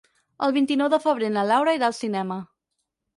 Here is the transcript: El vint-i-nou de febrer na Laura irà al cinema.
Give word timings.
El 0.45 0.53
vint-i-nou 0.53 0.87
de 0.93 0.99
febrer 1.03 1.29
na 1.35 1.43
Laura 1.49 1.75
irà 1.79 1.91
al 1.91 1.95
cinema. 1.99 2.39